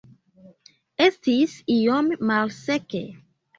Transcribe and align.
Estis 1.05 1.53
iom 1.75 2.11
malseke. 2.33 3.07